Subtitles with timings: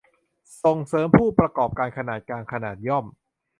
[0.63, 3.05] ส่งเสริมผู้ประกอบการขนาดกลาง ขนาดย่อม